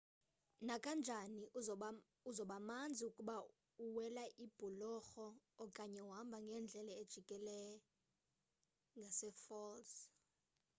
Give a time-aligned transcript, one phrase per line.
[0.67, 1.43] nakanjani
[2.29, 3.35] uzobamanzi ukuba
[3.85, 5.27] uwela ibhulorho
[5.63, 7.57] okanye uhamba ngeendlela ezijikela
[8.97, 9.93] ngasefalls